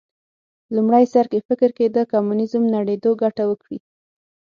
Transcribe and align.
لومړي 0.75 1.05
سر 1.13 1.25
کې 1.31 1.39
فکر 1.47 1.69
کېده 1.77 2.01
کمونیزم 2.13 2.63
نړېدو 2.75 3.11
ګټه 3.23 3.43
وکړي 3.47 3.79